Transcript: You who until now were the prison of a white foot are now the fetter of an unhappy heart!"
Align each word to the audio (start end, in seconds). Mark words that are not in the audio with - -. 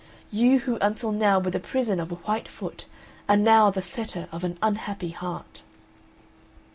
You 0.31 0.61
who 0.61 0.79
until 0.81 1.11
now 1.11 1.37
were 1.37 1.51
the 1.51 1.59
prison 1.59 1.99
of 1.99 2.11
a 2.11 2.15
white 2.15 2.47
foot 2.47 2.87
are 3.29 3.37
now 3.37 3.69
the 3.69 3.83
fetter 3.83 4.27
of 4.31 4.43
an 4.43 4.57
unhappy 4.59 5.11
heart!" 5.11 5.61